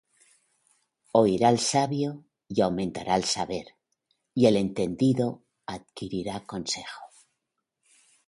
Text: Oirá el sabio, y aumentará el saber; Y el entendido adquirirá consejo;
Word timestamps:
Oirá 1.11 1.49
el 1.49 1.59
sabio, 1.59 2.23
y 2.47 2.61
aumentará 2.61 3.15
el 3.15 3.23
saber; 3.23 3.67
Y 4.33 4.47
el 4.47 4.55
entendido 4.55 5.43
adquirirá 5.67 6.43
consejo; 6.47 7.03